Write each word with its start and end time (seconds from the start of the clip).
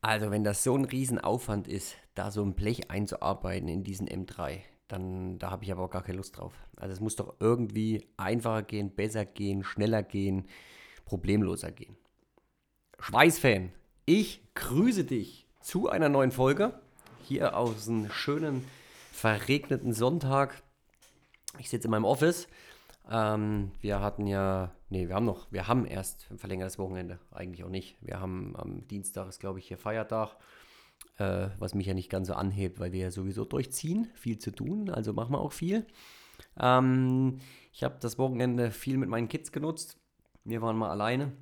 Also 0.00 0.30
wenn 0.30 0.44
das 0.44 0.62
so 0.62 0.76
ein 0.76 0.84
Riesenaufwand 0.84 1.68
ist, 1.68 1.96
da 2.14 2.30
so 2.30 2.42
ein 2.42 2.54
Blech 2.54 2.90
einzuarbeiten 2.90 3.68
in 3.68 3.82
diesen 3.82 4.08
M3, 4.08 4.60
dann 4.88 5.38
da 5.38 5.50
habe 5.50 5.64
ich 5.64 5.72
aber 5.72 5.84
auch 5.84 5.90
gar 5.90 6.02
keine 6.02 6.18
Lust 6.18 6.38
drauf. 6.38 6.54
Also 6.76 6.92
es 6.92 7.00
muss 7.00 7.16
doch 7.16 7.34
irgendwie 7.40 8.06
einfacher 8.16 8.62
gehen, 8.62 8.94
besser 8.94 9.24
gehen, 9.24 9.64
schneller 9.64 10.02
gehen, 10.02 10.48
problemloser 11.04 11.72
gehen. 11.72 11.96
Schweißfan, 13.00 13.72
ich 14.04 14.42
grüße 14.54 15.04
dich 15.04 15.46
zu 15.60 15.88
einer 15.88 16.08
neuen 16.08 16.30
Folge 16.30 16.80
hier 17.24 17.56
aus 17.56 17.88
einem 17.88 18.10
schönen 18.10 18.64
verregneten 19.12 19.92
Sonntag. 19.92 20.62
Ich 21.58 21.68
sitze 21.68 21.86
in 21.86 21.90
meinem 21.90 22.04
Office. 22.04 22.46
Ähm, 23.10 23.72
wir 23.80 24.00
hatten 24.00 24.26
ja, 24.26 24.75
nee, 24.88 25.08
wir 25.08 25.14
haben 25.14 25.26
noch, 25.26 25.50
wir 25.52 25.68
haben 25.68 25.86
erst 25.86 26.26
ein 26.30 26.38
verlängertes 26.38 26.78
Wochenende, 26.78 27.18
eigentlich 27.30 27.64
auch 27.64 27.70
nicht. 27.70 27.96
Wir 28.00 28.20
haben 28.20 28.54
am 28.56 28.86
Dienstag 28.88 29.28
ist, 29.28 29.40
glaube 29.40 29.58
ich, 29.58 29.68
hier 29.68 29.78
Feiertag, 29.78 30.36
äh, 31.18 31.48
was 31.58 31.74
mich 31.74 31.86
ja 31.86 31.94
nicht 31.94 32.10
ganz 32.10 32.28
so 32.28 32.34
anhebt, 32.34 32.78
weil 32.80 32.92
wir 32.92 33.00
ja 33.00 33.10
sowieso 33.10 33.44
durchziehen, 33.44 34.10
viel 34.14 34.38
zu 34.38 34.50
tun, 34.50 34.90
also 34.90 35.12
machen 35.12 35.32
wir 35.32 35.40
auch 35.40 35.52
viel. 35.52 35.86
Ähm, 36.58 37.38
ich 37.72 37.84
habe 37.84 37.96
das 38.00 38.18
Wochenende 38.18 38.70
viel 38.70 38.98
mit 38.98 39.08
meinen 39.08 39.28
Kids 39.28 39.52
genutzt. 39.52 39.98
Wir 40.44 40.62
waren 40.62 40.76
mal 40.76 40.90
alleine 40.90 41.32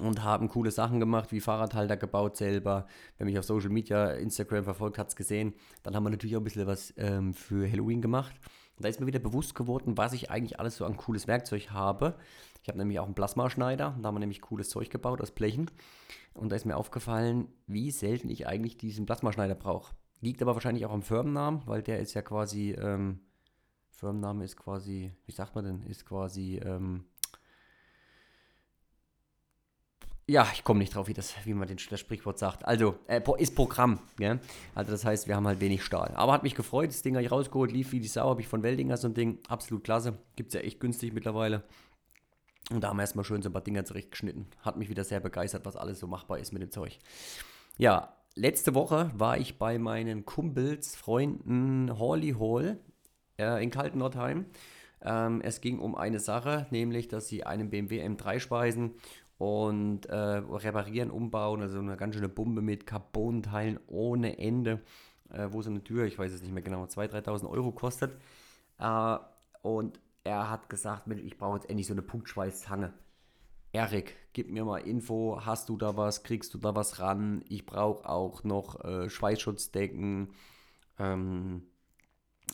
und 0.00 0.22
haben 0.22 0.48
coole 0.48 0.70
Sachen 0.70 1.00
gemacht, 1.00 1.32
wie 1.32 1.40
Fahrradhalter 1.40 1.96
gebaut 1.96 2.36
selber. 2.36 2.86
Wer 3.18 3.26
mich 3.26 3.38
auf 3.38 3.44
Social 3.44 3.70
Media, 3.70 4.12
Instagram 4.12 4.64
verfolgt, 4.64 4.98
hat 4.98 5.08
es 5.08 5.16
gesehen. 5.16 5.54
Dann 5.82 5.94
haben 5.94 6.04
wir 6.04 6.10
natürlich 6.10 6.36
auch 6.36 6.40
ein 6.40 6.44
bisschen 6.44 6.66
was 6.66 6.94
ähm, 6.96 7.34
für 7.34 7.70
Halloween 7.70 8.00
gemacht. 8.00 8.34
Und 8.76 8.84
da 8.84 8.88
ist 8.88 9.00
mir 9.00 9.06
wieder 9.06 9.20
bewusst 9.20 9.54
geworden, 9.54 9.96
was 9.96 10.12
ich 10.12 10.30
eigentlich 10.30 10.58
alles 10.58 10.76
so 10.76 10.84
an 10.84 10.96
cooles 10.96 11.26
Werkzeug 11.28 11.70
habe. 11.70 12.16
Ich 12.62 12.68
habe 12.68 12.78
nämlich 12.78 12.98
auch 12.98 13.04
einen 13.04 13.14
Plasmaschneider, 13.14 13.96
da 14.00 14.06
haben 14.06 14.14
wir 14.14 14.20
nämlich 14.20 14.40
cooles 14.40 14.68
Zeug 14.68 14.90
gebaut 14.90 15.20
aus 15.20 15.30
Blechen. 15.30 15.70
Und 16.32 16.50
da 16.50 16.56
ist 16.56 16.64
mir 16.64 16.76
aufgefallen, 16.76 17.48
wie 17.66 17.90
selten 17.90 18.28
ich 18.28 18.46
eigentlich 18.46 18.76
diesen 18.76 19.06
Plasmaschneider 19.06 19.54
brauche. 19.54 19.94
Liegt 20.20 20.42
aber 20.42 20.54
wahrscheinlich 20.54 20.86
auch 20.86 20.92
am 20.92 21.02
Firmennamen, 21.02 21.62
weil 21.66 21.82
der 21.82 22.00
ist 22.00 22.14
ja 22.14 22.22
quasi, 22.22 22.72
ähm, 22.72 23.20
Firmenname 23.90 24.44
ist 24.44 24.56
quasi, 24.56 25.12
wie 25.26 25.32
sagt 25.32 25.54
man 25.54 25.64
denn, 25.64 25.82
ist 25.82 26.04
quasi, 26.04 26.56
ähm, 26.64 27.04
ja, 30.26 30.48
ich 30.54 30.64
komme 30.64 30.78
nicht 30.78 30.94
drauf, 30.94 31.08
wie, 31.08 31.12
das, 31.12 31.34
wie 31.44 31.52
man 31.52 31.68
den, 31.68 31.78
das 31.90 32.00
Sprichwort 32.00 32.38
sagt. 32.38 32.64
Also, 32.64 32.96
äh, 33.06 33.20
ist 33.38 33.54
Programm. 33.54 33.98
Ja? 34.18 34.38
Also, 34.74 34.90
das 34.90 35.04
heißt, 35.04 35.28
wir 35.28 35.36
haben 35.36 35.46
halt 35.46 35.60
wenig 35.60 35.82
Stahl. 35.82 36.12
Aber 36.14 36.32
hat 36.32 36.42
mich 36.42 36.54
gefreut, 36.54 36.88
das 36.88 37.02
Ding 37.02 37.14
habe 37.14 37.24
ich 37.24 37.30
rausgeholt, 37.30 37.72
lief 37.72 37.92
wie 37.92 38.00
die 38.00 38.08
Sau, 38.08 38.30
habe 38.30 38.40
ich 38.40 38.48
von 38.48 38.62
Weldinger 38.62 38.96
so 38.96 39.08
ein 39.08 39.14
Ding. 39.14 39.38
Absolut 39.48 39.84
klasse. 39.84 40.18
Gibt 40.36 40.48
es 40.48 40.54
ja 40.54 40.60
echt 40.60 40.80
günstig 40.80 41.12
mittlerweile. 41.12 41.62
Und 42.70 42.82
da 42.82 42.88
haben 42.88 42.96
wir 42.96 43.02
erstmal 43.02 43.24
schön 43.24 43.42
so 43.42 43.50
ein 43.50 43.52
paar 43.52 43.62
Dinger 43.62 43.84
zurechtgeschnitten. 43.84 44.46
Hat 44.62 44.78
mich 44.78 44.88
wieder 44.88 45.04
sehr 45.04 45.20
begeistert, 45.20 45.66
was 45.66 45.76
alles 45.76 46.00
so 46.00 46.06
machbar 46.06 46.38
ist 46.38 46.52
mit 46.52 46.62
dem 46.62 46.70
Zeug. 46.70 46.98
Ja, 47.76 48.16
letzte 48.34 48.74
Woche 48.74 49.10
war 49.14 49.36
ich 49.36 49.58
bei 49.58 49.78
meinen 49.78 50.24
Kumpels, 50.24 50.96
Freunden 50.96 51.98
Hawley 51.98 52.34
Hall 52.38 52.78
äh, 53.38 53.62
in 53.62 53.70
Kaltennordheim. 53.70 54.46
Ähm, 55.02 55.42
es 55.42 55.60
ging 55.60 55.78
um 55.78 55.94
eine 55.94 56.18
Sache, 56.18 56.66
nämlich, 56.70 57.08
dass 57.08 57.28
sie 57.28 57.44
einen 57.44 57.68
BMW 57.68 58.02
M3 58.02 58.40
speisen 58.40 58.94
und 59.38 60.06
äh, 60.06 60.16
reparieren, 60.16 61.10
umbauen, 61.10 61.62
also 61.62 61.78
eine 61.78 61.96
ganz 61.96 62.14
schöne 62.14 62.28
Bombe 62.28 62.62
mit 62.62 62.86
Carbon-Teilen 62.86 63.80
ohne 63.86 64.38
Ende, 64.38 64.80
äh, 65.30 65.48
wo 65.50 65.62
so 65.62 65.70
eine 65.70 65.82
Tür, 65.82 66.04
ich 66.04 66.18
weiß 66.18 66.32
es 66.32 66.42
nicht 66.42 66.52
mehr 66.52 66.62
genau, 66.62 66.84
2.000, 66.84 67.24
3.000 67.24 67.50
Euro 67.50 67.72
kostet. 67.72 68.16
Äh, 68.78 69.18
und 69.62 70.00
er 70.22 70.50
hat 70.50 70.68
gesagt, 70.68 71.08
ich 71.10 71.36
brauche 71.36 71.56
jetzt 71.56 71.68
endlich 71.68 71.86
so 71.86 71.94
eine 71.94 72.02
Punktschweißzange. 72.02 72.92
Erik, 73.72 74.16
gib 74.32 74.50
mir 74.50 74.64
mal 74.64 74.78
Info, 74.78 75.40
hast 75.44 75.68
du 75.68 75.76
da 75.76 75.96
was, 75.96 76.22
kriegst 76.22 76.54
du 76.54 76.58
da 76.58 76.76
was 76.76 77.00
ran? 77.00 77.44
Ich 77.48 77.66
brauche 77.66 78.08
auch 78.08 78.44
noch 78.44 78.84
äh, 78.84 79.10
Schweißschutzdecken. 79.10 80.32
Ähm, 80.98 81.62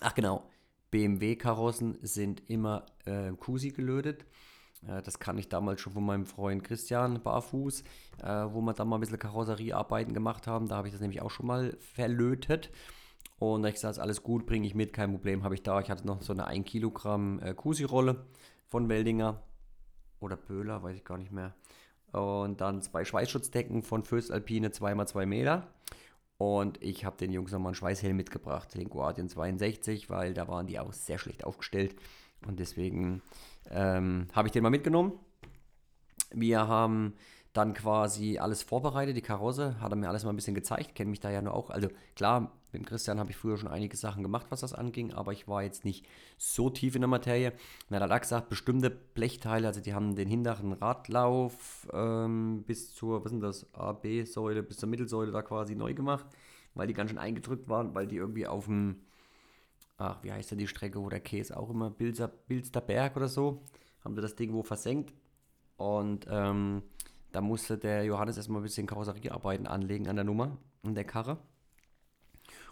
ach 0.01 0.15
genau, 0.15 0.49
BMW-Karossen 0.91 1.99
sind 2.01 2.49
immer 2.49 2.87
äh, 3.05 3.33
Kusi 3.33 3.71
gelötet. 3.71 4.25
Äh, 4.87 5.03
das 5.03 5.19
kann 5.19 5.39
ich 5.39 5.49
damals 5.49 5.81
schon 5.81 5.93
von 5.93 6.05
meinem 6.05 6.27
Freund 6.27 6.65
Christian 6.65 7.23
Barfuß, 7.23 7.83
äh, 8.23 8.27
wo 8.27 8.61
wir 8.61 8.73
dann 8.75 8.89
mal 8.89 8.97
ein 8.97 9.01
bisschen 9.01 9.19
Karosseriearbeiten 9.19 10.15
gemacht 10.15 10.47
haben. 10.47 10.69
Da 10.69 10.77
habe 10.77 10.89
ich 10.89 10.93
das 10.93 11.01
nämlich 11.01 11.23
auch 11.23 11.31
schon 11.31 11.47
mal 11.47 11.77
verlötet. 11.79 12.71
Und 13.39 13.63
da 13.63 13.69
ich 13.69 13.75
gesagt, 13.75 13.99
alles 13.99 14.23
gut, 14.23 14.47
bringe 14.47 14.67
ich 14.67 14.75
mit, 14.75 14.93
kein 14.93 15.13
Problem, 15.13 15.45
habe 15.45 15.55
ich 15.55 15.63
da. 15.63 15.81
Ich 15.81 15.91
hatte 15.91 16.07
noch 16.07 16.21
so 16.23 16.33
eine 16.33 16.47
1 16.47 16.67
Kilogramm 16.67 17.41
äh, 17.41 17.55
Kusi-Rolle 17.55 18.27
von 18.67 18.89
Weldinger 18.89 19.43
oder 20.21 20.37
Böhler, 20.37 20.83
weiß 20.83 20.97
ich 20.97 21.05
gar 21.05 21.17
nicht 21.17 21.33
mehr. 21.33 21.55
Und 22.13 22.61
dann 22.61 22.83
zwei 22.83 23.05
Schweißschutzdecken 23.05 23.83
von 23.83 24.05
Föstalpine, 24.05 24.69
2x2 24.69 25.27
Meter. 25.27 25.69
Und 26.37 26.83
ich 26.83 27.05
habe 27.05 27.17
den 27.17 27.33
Jungs 27.33 27.53
nochmal 27.53 27.71
einen 27.71 27.75
Schweißhelm 27.77 28.17
mitgebracht, 28.17 28.75
den 28.75 28.89
Guardian 28.89 29.29
62, 29.29 30.11
weil 30.11 30.35
da 30.35 30.49
waren 30.49 30.67
die 30.67 30.79
auch 30.79 30.93
sehr 30.93 31.19
schlecht 31.19 31.45
aufgestellt. 31.45 31.95
Und 32.47 32.59
deswegen 32.59 33.23
ähm, 33.71 34.29
habe 34.33 34.49
ich 34.49 34.53
den 34.53 34.63
mal 34.63 34.71
mitgenommen. 34.71 35.13
Wir 36.33 36.67
haben 36.69 37.15
dann 37.53 37.75
quasi 37.75 38.39
alles 38.39 38.63
vorbereitet, 38.63 39.17
die 39.17 39.23
Karosse, 39.23 39.81
hat 39.81 39.93
er 39.93 39.97
mir 39.97 40.09
alles 40.09 40.25
mal 40.25 40.31
ein 40.31 40.37
bisschen 40.37 40.55
gezeigt, 40.55 40.95
kenne 40.95 41.11
mich 41.11 41.21
da 41.21 41.31
ja 41.31 41.43
nur 41.43 41.55
auch. 41.55 41.71
Also 41.71 41.89
klar, 42.15 42.53
mit 42.73 42.83
dem 42.83 42.87
Christian 42.87 43.19
habe 43.19 43.31
ich 43.31 43.37
früher 43.37 43.57
schon 43.57 43.69
einige 43.69 43.97
Sachen 43.97 44.23
gemacht, 44.23 44.47
was 44.51 44.61
das 44.61 44.73
anging, 44.73 45.13
aber 45.13 45.33
ich 45.33 45.49
war 45.49 45.65
jetzt 45.65 45.85
nicht 45.85 46.07
so 46.39 46.71
tief 46.71 46.95
in 46.95 47.01
der 47.01 47.09
Materie. 47.09 47.53
Und 47.89 47.97
er 47.97 48.09
hat 48.09 48.23
gesagt, 48.23 48.49
bestimmte 48.49 48.91
Blechteile, 48.91 49.67
also 49.67 49.81
die 49.81 49.95
haben 49.95 50.15
den 50.15 50.29
hinteren 50.29 50.73
Radlauf 50.73 51.89
ähm, 51.93 52.63
bis 52.65 52.95
zur, 52.95 53.25
was 53.25 53.33
sind 53.33 53.41
das, 53.41 53.67
A, 53.75 53.93
B-Säule, 53.93 54.63
bis 54.63 54.77
zur 54.77 54.89
Mittelsäule 54.89 55.33
da 55.33 55.43
quasi 55.43 55.75
neu 55.75 55.93
gemacht, 55.93 56.27
weil 56.75 56.87
die 56.87 56.95
ganz 56.95 57.11
schön 57.11 57.19
eingedrückt 57.19 57.69
waren, 57.69 57.95
weil 57.97 58.07
die 58.07 58.17
irgendwie 58.17 58.47
auf 58.47 58.67
dem 58.67 59.01
ach, 60.01 60.23
wie 60.23 60.33
heißt 60.33 60.51
denn 60.51 60.59
die 60.59 60.67
Strecke, 60.67 61.01
wo 61.01 61.09
der 61.09 61.21
Käse 61.21 61.57
auch 61.57 61.71
immer, 61.71 61.91
Bilzer, 61.91 62.29
Bilster 62.29 62.81
Berg 62.81 63.17
oder 63.17 63.29
so, 63.29 63.63
haben 64.03 64.15
sie 64.15 64.23
das 64.23 64.35
Ding 64.35 64.53
wo 64.53 64.63
versenkt. 64.63 65.13
Und 65.77 66.27
ähm, 66.31 66.83
da 67.33 67.41
musste 67.41 67.79
der 67.79 68.05
Johannes 68.05 68.37
erstmal 68.37 68.61
ein 68.61 68.65
bisschen 68.65 68.87
Karosseriearbeiten 68.87 69.67
anlegen 69.67 70.09
an 70.09 70.17
der 70.17 70.25
Nummer, 70.25 70.57
an 70.83 70.95
der 70.95 71.05
Karre. 71.05 71.39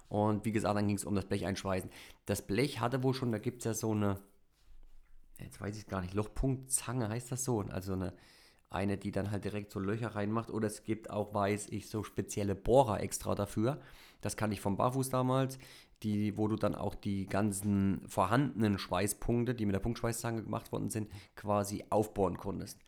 Und 0.09 0.47
wie 0.47 0.53
gesagt, 0.53 0.77
dann 0.77 0.87
ging 0.89 0.97
es 0.97 1.05
um 1.05 1.15
das 1.15 1.27
Blech 1.27 1.47
einschweißen. 1.47 1.91
Das 2.25 2.43
Blech 2.47 2.81
hatte 2.81 3.03
wohl 3.03 3.15
schon, 3.15 3.31
da 3.31 3.39
gibt 3.39 3.59
es 3.59 3.65
ja 3.67 3.75
so 3.75 3.93
eine, 3.93 4.19
jetzt 5.39 5.61
weiß 5.61 5.77
ich 5.77 5.87
gar 5.87 6.01
nicht, 6.01 6.15
Lochpunktzange 6.15 7.11
heißt 7.11 7.31
das 7.31 7.45
so. 7.45 7.61
Also 7.61 7.93
eine, 7.93 8.15
eine, 8.71 8.97
die 8.97 9.13
dann 9.13 9.31
halt 9.31 9.45
direkt 9.45 9.71
so 9.71 9.81
Löcher 9.81 10.15
reinmacht. 10.15 10.51
Oder 10.51 10.67
es 10.67 10.83
gibt 10.83 11.11
auch, 11.11 11.35
weiß 11.35 11.69
ich, 11.69 11.91
so 11.91 12.05
spezielle 12.05 12.55
Bohrer 12.55 13.01
extra 13.01 13.35
dafür. 13.35 13.83
Das 14.21 14.37
kann 14.37 14.53
ich 14.53 14.61
vom 14.61 14.77
Barfuß 14.77 15.11
damals 15.11 15.59
die, 16.03 16.37
wo 16.37 16.49
du 16.49 16.57
dann 16.57 16.75
auch 16.75 16.95
die 16.95 17.27
ganzen 17.27 18.03
vorhandenen 18.07 18.79
Schweißpunkte, 18.79 19.55
die 19.55 19.67
mit 19.67 19.75
der 19.75 19.81
Punktschweißzange 19.81 20.43
gemacht 20.43 20.71
worden 20.73 20.91
sind, 20.91 21.11
quasi 21.35 21.85
aufbohren 21.91 22.37
konntest. 22.37 22.79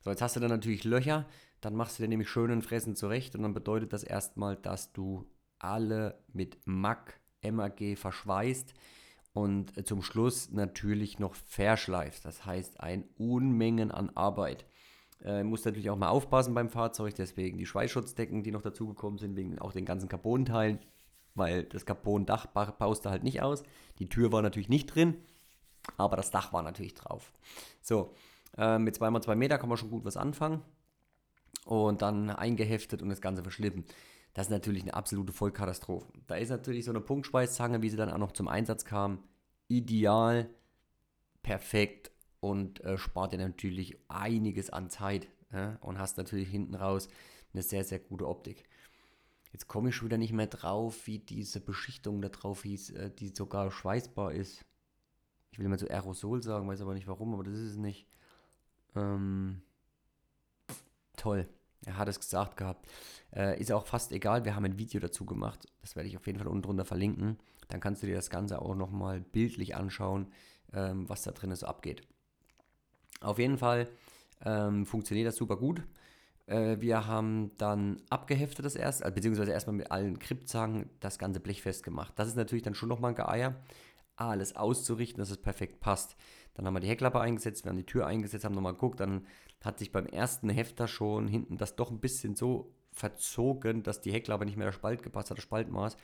So, 0.00 0.10
jetzt 0.10 0.22
hast 0.22 0.36
du 0.36 0.40
dann 0.40 0.50
natürlich 0.50 0.84
Löcher, 0.84 1.26
dann 1.60 1.74
machst 1.74 1.98
du 1.98 2.02
dir 2.02 2.08
nämlich 2.08 2.28
schönen 2.28 2.62
Fressen 2.62 2.96
zurecht 2.96 3.34
und 3.34 3.42
dann 3.42 3.54
bedeutet 3.54 3.92
das 3.92 4.04
erstmal, 4.04 4.56
dass 4.56 4.92
du 4.92 5.26
alle 5.58 6.18
mit 6.32 6.58
MAC, 6.64 7.20
MAG 7.42 7.96
verschweißt 7.96 8.74
und 9.32 9.86
zum 9.86 10.02
Schluss 10.02 10.50
natürlich 10.50 11.18
noch 11.18 11.34
verschleifst. 11.34 12.24
Das 12.24 12.44
heißt, 12.44 12.80
ein 12.80 13.04
Unmengen 13.16 13.90
an 13.90 14.10
Arbeit. 14.14 14.66
Äh, 15.24 15.44
musst 15.44 15.64
natürlich 15.64 15.90
auch 15.90 15.96
mal 15.96 16.08
aufpassen 16.08 16.54
beim 16.54 16.68
Fahrzeug, 16.68 17.14
deswegen 17.14 17.58
die 17.58 17.66
Schweißschutzdecken, 17.66 18.42
die 18.42 18.50
noch 18.50 18.62
dazugekommen 18.62 19.18
sind, 19.18 19.36
wegen 19.36 19.58
auch 19.58 19.72
den 19.72 19.84
ganzen 19.84 20.08
Carbon-Teilen 20.08 20.80
weil 21.34 21.64
das 21.64 21.86
Carbon-Dach 21.86 22.46
baust 22.46 23.06
halt 23.06 23.22
nicht 23.22 23.42
aus. 23.42 23.62
Die 23.98 24.08
Tür 24.08 24.32
war 24.32 24.42
natürlich 24.42 24.68
nicht 24.68 24.86
drin, 24.86 25.16
aber 25.96 26.16
das 26.16 26.30
Dach 26.30 26.52
war 26.52 26.62
natürlich 26.62 26.94
drauf. 26.94 27.32
So, 27.80 28.14
äh, 28.56 28.78
mit 28.78 28.96
2x2 28.96 29.34
Meter 29.34 29.58
kann 29.58 29.68
man 29.68 29.78
schon 29.78 29.90
gut 29.90 30.04
was 30.04 30.16
anfangen 30.16 30.62
und 31.64 32.02
dann 32.02 32.30
eingeheftet 32.30 33.02
und 33.02 33.08
das 33.08 33.20
Ganze 33.20 33.42
verschlippen. 33.42 33.84
Das 34.34 34.46
ist 34.46 34.50
natürlich 34.50 34.82
eine 34.82 34.94
absolute 34.94 35.32
Vollkatastrophe. 35.32 36.06
Da 36.26 36.36
ist 36.36 36.48
natürlich 36.48 36.84
so 36.84 36.90
eine 36.90 37.00
Punktschweißzange, 37.00 37.82
wie 37.82 37.90
sie 37.90 37.96
dann 37.96 38.10
auch 38.10 38.18
noch 38.18 38.32
zum 38.32 38.48
Einsatz 38.48 38.84
kam, 38.84 39.22
ideal, 39.68 40.48
perfekt 41.42 42.11
und 42.42 42.80
äh, 42.80 42.98
spart 42.98 43.32
dir 43.32 43.38
natürlich 43.38 43.96
einiges 44.08 44.68
an 44.68 44.90
Zeit 44.90 45.28
ja? 45.52 45.78
und 45.80 45.98
hast 45.98 46.18
natürlich 46.18 46.48
hinten 46.48 46.74
raus 46.74 47.08
eine 47.54 47.62
sehr, 47.62 47.84
sehr 47.84 48.00
gute 48.00 48.26
Optik. 48.26 48.64
Jetzt 49.52 49.68
komme 49.68 49.90
ich 49.90 49.94
schon 49.94 50.08
wieder 50.08 50.18
nicht 50.18 50.32
mehr 50.32 50.48
drauf, 50.48 51.06
wie 51.06 51.20
diese 51.20 51.60
Beschichtung 51.60 52.20
da 52.20 52.30
drauf 52.30 52.64
hieß, 52.64 52.90
äh, 52.90 53.10
die 53.10 53.28
sogar 53.28 53.70
schweißbar 53.70 54.32
ist. 54.32 54.64
Ich 55.52 55.58
will 55.58 55.66
immer 55.66 55.78
so 55.78 55.86
Aerosol 55.86 56.42
sagen, 56.42 56.66
weiß 56.66 56.80
aber 56.80 56.94
nicht 56.94 57.06
warum, 57.06 57.32
aber 57.32 57.44
das 57.44 57.54
ist 57.54 57.70
es 57.72 57.76
nicht. 57.76 58.08
Ähm, 58.96 59.62
toll. 61.16 61.48
Er 61.86 61.96
hat 61.96 62.08
es 62.08 62.18
gesagt 62.18 62.56
gehabt. 62.56 62.88
Äh, 63.32 63.60
ist 63.60 63.70
auch 63.70 63.86
fast 63.86 64.10
egal, 64.10 64.44
wir 64.44 64.56
haben 64.56 64.64
ein 64.64 64.78
Video 64.78 65.00
dazu 65.00 65.24
gemacht. 65.24 65.68
Das 65.80 65.94
werde 65.94 66.08
ich 66.08 66.16
auf 66.16 66.26
jeden 66.26 66.38
Fall 66.38 66.48
unten 66.48 66.62
drunter 66.62 66.84
verlinken. 66.84 67.38
Dann 67.68 67.78
kannst 67.78 68.02
du 68.02 68.08
dir 68.08 68.16
das 68.16 68.30
Ganze 68.30 68.60
auch 68.60 68.74
nochmal 68.74 69.20
bildlich 69.20 69.76
anschauen, 69.76 70.32
ähm, 70.72 71.08
was 71.08 71.22
da 71.22 71.30
drin 71.30 71.54
so 71.54 71.66
abgeht. 71.66 72.02
Auf 73.22 73.38
jeden 73.38 73.58
Fall 73.58 73.88
ähm, 74.44 74.86
funktioniert 74.86 75.28
das 75.28 75.36
super 75.36 75.56
gut. 75.56 75.82
Äh, 76.46 76.80
wir 76.80 77.06
haben 77.06 77.52
dann 77.58 78.02
abgeheftet 78.10 78.64
das 78.64 78.74
erste, 78.74 79.04
also 79.04 79.14
beziehungsweise 79.14 79.52
erstmal 79.52 79.76
mit 79.76 79.90
allen 79.90 80.18
Krippzangen 80.18 80.90
das 81.00 81.18
ganze 81.18 81.40
Blech 81.40 81.62
festgemacht. 81.62 82.12
Das 82.18 82.28
ist 82.28 82.36
natürlich 82.36 82.62
dann 82.62 82.74
schon 82.74 82.88
nochmal 82.88 83.12
ein 83.12 83.16
Geeier, 83.16 83.56
alles 84.16 84.56
auszurichten, 84.56 85.20
dass 85.20 85.30
es 85.30 85.38
perfekt 85.38 85.80
passt. 85.80 86.16
Dann 86.54 86.66
haben 86.66 86.74
wir 86.74 86.80
die 86.80 86.88
Heckklappe 86.88 87.20
eingesetzt, 87.20 87.64
wir 87.64 87.70
haben 87.70 87.78
die 87.78 87.86
Tür 87.86 88.06
eingesetzt, 88.06 88.44
haben 88.44 88.54
nochmal 88.54 88.74
geguckt, 88.74 89.00
dann 89.00 89.26
hat 89.64 89.78
sich 89.78 89.92
beim 89.92 90.06
ersten 90.06 90.48
Hefter 90.50 90.88
schon 90.88 91.28
hinten 91.28 91.56
das 91.56 91.76
doch 91.76 91.90
ein 91.90 92.00
bisschen 92.00 92.34
so 92.34 92.74
verzogen, 92.92 93.82
dass 93.82 94.00
die 94.00 94.12
Heckklappe 94.12 94.44
nicht 94.44 94.56
mehr 94.56 94.66
der 94.66 94.72
Spalt 94.72 95.02
gepasst 95.02 95.30
hat, 95.30 95.38
das 95.38 95.44
Spaltmaß. 95.44 95.96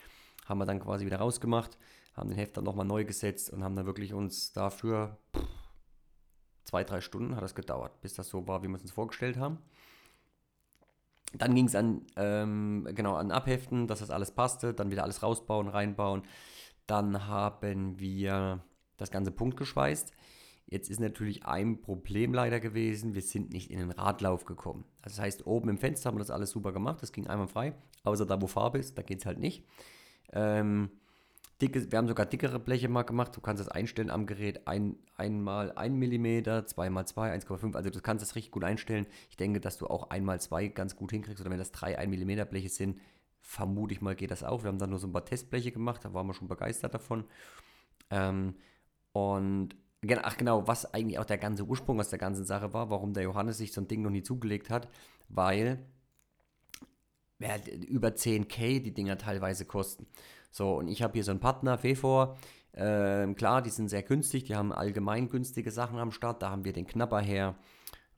Haben 0.47 0.59
wir 0.59 0.67
dann 0.67 0.81
quasi 0.81 1.05
wieder 1.05 1.19
rausgemacht, 1.19 1.77
haben 2.15 2.31
den 2.31 2.39
Hefter 2.39 2.63
nochmal 2.63 2.87
neu 2.87 3.05
gesetzt 3.05 3.53
und 3.53 3.63
haben 3.63 3.77
dann 3.77 3.85
wirklich 3.85 4.15
uns 4.15 4.53
dafür 4.53 5.19
zwei, 6.69 6.85
drei 6.85 7.01
Stunden 7.01 7.35
hat 7.35 7.43
das 7.43 7.55
gedauert, 7.55 7.99
bis 8.03 8.13
das 8.13 8.29
so 8.29 8.47
war, 8.47 8.63
wie 8.63 8.69
wir 8.69 8.77
es 8.77 8.83
uns 8.83 8.93
vorgestellt 8.93 9.39
haben. 9.39 9.59
Dann 11.33 11.55
ging 11.55 11.67
es 11.67 11.75
an, 11.75 12.03
ähm, 12.17 12.87
genau, 12.95 13.15
an 13.15 13.31
Abheften, 13.31 13.87
dass 13.87 14.01
das 14.01 14.11
alles 14.11 14.33
passte, 14.33 14.75
dann 14.75 14.91
wieder 14.91 15.03
alles 15.03 15.23
rausbauen, 15.23 15.69
reinbauen. 15.69 16.23
Dann 16.87 17.27
haben 17.27 17.99
wir 17.99 18.63
das 18.99 19.11
ganze 19.11 19.31
Punkt 19.31 19.57
geschweißt. 19.57 20.13
Jetzt 20.67 20.91
ist 20.91 21.01
natürlich 21.01 21.47
ein 21.47 21.81
Problem 21.81 22.35
leider 22.35 22.61
gewesen, 22.61 23.15
wir 23.15 23.23
sind 23.23 23.51
nicht 23.51 23.71
in 23.71 23.79
den 23.79 23.91
Radlauf 23.91 24.45
gekommen. 24.45 24.85
Das 25.01 25.19
heißt, 25.19 25.47
oben 25.47 25.71
im 25.71 25.79
Fenster 25.79 26.09
haben 26.09 26.17
wir 26.17 26.21
das 26.21 26.31
alles 26.31 26.51
super 26.51 26.73
gemacht, 26.73 27.01
das 27.01 27.13
ging 27.13 27.27
einmal 27.27 27.49
frei, 27.49 27.75
außer 28.05 28.27
da, 28.27 28.41
wo 28.43 28.47
Farbe 28.47 28.79
ist, 28.79 28.99
da 28.99 29.03
geht 29.03 29.21
es 29.21 29.27
halt 29.27 29.39
nicht. 29.39 29.65
Ähm, 30.35 30.91
dicke, 31.61 31.91
wir 31.91 31.99
haben 31.99 32.09
sogar 32.09 32.27
dickere 32.27 32.59
Bleche 32.59 32.89
mal 32.89 33.03
gemacht, 33.03 33.37
du 33.37 33.41
kannst 33.41 33.61
das 33.61 33.69
einstellen 33.69 34.11
am 34.11 34.27
Gerät, 34.27 34.67
ein, 34.67 34.97
einmal 35.17 35.73
1 35.73 35.95
mm, 35.95 36.67
zweimal 36.67 37.07
2, 37.07 37.35
1,5, 37.39 37.75
also 37.75 37.91
du 37.91 38.01
kannst 38.01 38.23
das 38.23 38.37
richtig 38.37 38.53
gut 38.53 38.65
einstellen. 38.65 39.07
Ich 39.31 39.37
denke, 39.37 39.61
dass 39.61 39.79
du 39.79 39.87
auch 39.87 40.11
einmal 40.11 40.41
2 40.41 40.69
ganz 40.69 40.97
gut 40.97 41.11
hinkriegst, 41.11 41.41
oder 41.41 41.51
wenn 41.51 41.59
das 41.59 41.73
drei 41.73 41.99
1 41.99 42.11
mm 42.11 42.49
Bleche 42.49 42.69
sind, 42.69 43.01
vermute 43.41 43.95
ich 43.95 44.01
mal, 44.01 44.15
geht 44.15 44.31
das 44.31 44.45
auch. 44.45 44.63
Wir 44.63 44.69
haben 44.69 44.79
dann 44.79 44.91
nur 44.91 44.99
so 44.99 45.07
ein 45.09 45.13
paar 45.13 45.25
Testbleche 45.25 45.73
gemacht, 45.73 46.05
da 46.05 46.15
waren 46.15 46.27
wir 46.27 46.35
schon 46.35 46.49
begeistert 46.49 46.95
davon. 46.95 47.25
Ähm, 48.11 48.55
und 49.13 49.75
ach 50.23 50.37
genau, 50.37 50.67
was 50.69 50.93
eigentlich 50.95 51.19
auch 51.19 51.25
der 51.25 51.39
ganze 51.39 51.65
Ursprung 51.65 51.99
aus 51.99 52.11
der 52.11 52.19
ganzen 52.19 52.45
Sache 52.45 52.73
war, 52.73 52.91
warum 52.91 53.15
der 53.15 53.25
Johannes 53.25 53.59
sich 53.59 53.73
so 53.73 53.81
ein 53.81 53.89
Ding 53.89 54.03
noch 54.03 54.11
nie 54.11 54.23
zugelegt 54.23 54.71
hat, 54.71 54.89
weil 55.29 55.85
ja, 57.41 57.57
über 57.89 58.09
10k 58.09 58.81
die 58.83 58.95
Dinger 58.95 59.17
teilweise 59.19 59.65
kosten. 59.65 60.07
So, 60.59 60.75
und 60.75 60.89
ich 60.89 61.05
habe 61.05 61.13
hier 61.13 61.23
so 61.23 61.31
einen 61.31 61.39
Partner, 61.39 61.79
Fefor, 61.79 62.37
ähm, 62.75 63.37
klar, 63.37 63.63
die 63.63 63.71
sind 63.71 63.89
sehr 63.89 64.03
günstig, 64.03 64.43
die 64.43 64.57
haben 64.57 64.73
allgemein 64.73 65.29
günstige 65.29 65.71
Sachen 65.71 66.01
am 66.01 66.11
Start, 66.11 66.43
da 66.43 66.51
haben 66.51 66.65
wir 66.65 66.73
den 66.73 66.85
Knapper 66.85 67.21
her. 67.21 67.55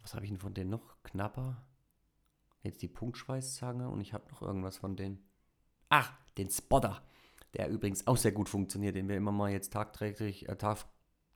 Was 0.00 0.14
habe 0.14 0.24
ich 0.24 0.30
denn 0.30 0.40
von 0.40 0.54
denen 0.54 0.70
noch? 0.70 1.02
Knapper? 1.02 1.62
Jetzt 2.62 2.80
die 2.80 2.88
Punktschweißzange 2.88 3.90
und 3.90 4.00
ich 4.00 4.14
habe 4.14 4.30
noch 4.30 4.40
irgendwas 4.40 4.78
von 4.78 4.96
denen. 4.96 5.22
Ach, 5.90 6.14
den 6.38 6.48
Spotter, 6.48 7.02
der 7.52 7.68
übrigens 7.68 8.06
auch 8.06 8.16
sehr 8.16 8.32
gut 8.32 8.48
funktioniert, 8.48 8.96
den 8.96 9.10
wir 9.10 9.18
immer 9.18 9.32
mal 9.32 9.52
jetzt 9.52 9.74
tagträglich, 9.74 10.48
äh, 10.48 10.56
tag, 10.56 10.86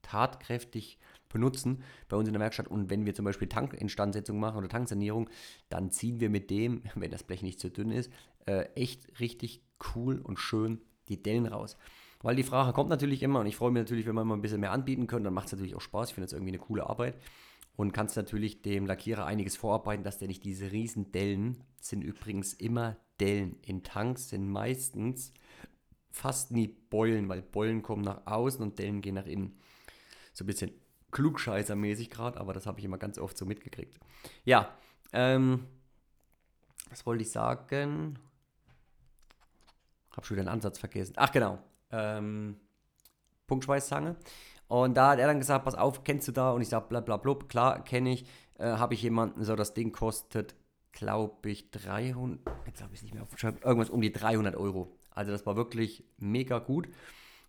tatkräftig 0.00 0.98
benutzen 1.28 1.82
bei 2.08 2.16
uns 2.16 2.28
in 2.28 2.32
der 2.32 2.40
Werkstatt. 2.40 2.68
Und 2.68 2.88
wenn 2.88 3.04
wir 3.04 3.14
zum 3.14 3.26
Beispiel 3.26 3.48
Tankinstandsetzung 3.48 4.40
machen 4.40 4.56
oder 4.56 4.70
Tanksanierung, 4.70 5.28
dann 5.68 5.90
ziehen 5.90 6.20
wir 6.20 6.30
mit 6.30 6.48
dem, 6.48 6.82
wenn 6.94 7.10
das 7.10 7.24
Blech 7.24 7.42
nicht 7.42 7.60
zu 7.60 7.68
dünn 7.68 7.90
ist, 7.90 8.10
äh, 8.46 8.70
echt 8.74 9.20
richtig 9.20 9.62
cool 9.94 10.18
und 10.18 10.38
schön 10.38 10.80
die 11.08 11.22
Dellen 11.22 11.46
raus. 11.46 11.76
Weil 12.22 12.36
die 12.36 12.42
Frage 12.42 12.72
kommt 12.72 12.88
natürlich 12.88 13.22
immer 13.22 13.40
und 13.40 13.46
ich 13.46 13.56
freue 13.56 13.70
mich 13.70 13.82
natürlich, 13.82 14.06
wenn 14.06 14.14
wir 14.14 14.24
mal 14.24 14.34
ein 14.34 14.42
bisschen 14.42 14.60
mehr 14.60 14.72
anbieten 14.72 15.06
können, 15.06 15.24
dann 15.24 15.34
macht 15.34 15.46
es 15.46 15.52
natürlich 15.52 15.74
auch 15.74 15.80
Spaß. 15.80 16.08
Ich 16.08 16.14
finde 16.14 16.26
das 16.26 16.32
irgendwie 16.32 16.52
eine 16.52 16.58
coole 16.58 16.88
Arbeit 16.88 17.16
und 17.76 17.92
kannst 17.92 18.16
natürlich 18.16 18.62
dem 18.62 18.86
Lackierer 18.86 19.26
einiges 19.26 19.56
vorarbeiten, 19.56 20.04
dass 20.04 20.18
der 20.18 20.28
nicht 20.28 20.44
diese 20.44 20.72
riesen 20.72 21.12
Dellen, 21.12 21.62
sind 21.80 22.02
übrigens 22.02 22.54
immer 22.54 22.96
Dellen 23.20 23.56
in 23.62 23.82
Tanks, 23.82 24.30
sind 24.30 24.48
meistens 24.48 25.32
fast 26.10 26.52
nie 26.52 26.68
Beulen, 26.68 27.28
weil 27.28 27.42
Beulen 27.42 27.82
kommen 27.82 28.02
nach 28.02 28.26
außen 28.26 28.62
und 28.62 28.78
Dellen 28.78 29.00
gehen 29.00 29.16
nach 29.16 29.26
innen 29.26 29.58
so 30.32 30.44
ein 30.44 30.46
bisschen 30.46 30.72
klugscheißermäßig 31.10 32.10
gerade, 32.10 32.40
aber 32.40 32.52
das 32.52 32.66
habe 32.66 32.78
ich 32.80 32.84
immer 32.84 32.98
ganz 32.98 33.18
oft 33.18 33.36
so 33.36 33.46
mitgekriegt. 33.46 33.98
Ja, 34.44 34.76
ähm, 35.12 35.66
was 36.90 37.06
wollte 37.06 37.22
ich 37.22 37.30
sagen? 37.30 38.18
Hab 40.16 40.26
schon 40.26 40.36
wieder 40.36 40.42
einen 40.42 40.54
Ansatz 40.54 40.78
vergessen. 40.78 41.14
Ach 41.16 41.32
genau, 41.32 41.58
ähm, 41.90 42.56
Punktschweißzange. 43.46 44.16
Und 44.68 44.96
da 44.96 45.10
hat 45.10 45.18
er 45.18 45.26
dann 45.26 45.38
gesagt, 45.38 45.64
pass 45.64 45.74
auf, 45.74 46.04
kennst 46.04 46.28
du 46.28 46.32
da? 46.32 46.50
Und 46.52 46.62
ich 46.62 46.68
sage, 46.68 46.86
bla 46.88 47.00
bla 47.00 47.16
bla, 47.16 47.34
klar, 47.34 47.84
kenne 47.84 48.12
ich. 48.12 48.26
Äh, 48.58 48.64
habe 48.64 48.94
ich 48.94 49.02
jemanden, 49.02 49.44
so 49.44 49.56
das 49.56 49.74
Ding 49.74 49.92
kostet, 49.92 50.54
glaube 50.92 51.50
ich, 51.50 51.70
300, 51.70 52.40
jetzt 52.66 52.82
habe 52.82 52.94
ich 52.94 53.00
es 53.00 53.02
nicht 53.02 53.14
mehr 53.14 53.22
aufgeschrieben, 53.22 53.60
irgendwas 53.62 53.90
um 53.90 54.00
die 54.00 54.12
300 54.12 54.56
Euro. 54.56 54.96
Also 55.10 55.32
das 55.32 55.44
war 55.46 55.56
wirklich 55.56 56.04
mega 56.18 56.58
gut. 56.58 56.88